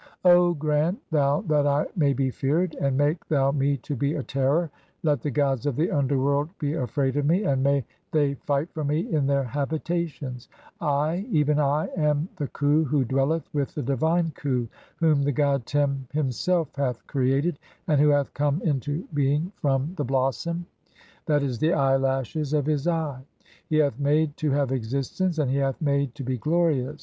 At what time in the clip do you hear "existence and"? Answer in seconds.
24.71-25.51